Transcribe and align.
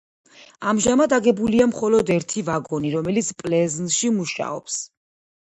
ამჟამად 0.69 1.13
აგებულია 1.17 1.67
მხოლოდ 1.73 2.09
ერთი 2.15 2.43
ვაგონი, 2.49 2.93
რომელიც 2.97 3.31
პლზენში 3.43 4.13
მუშაობს. 4.19 4.81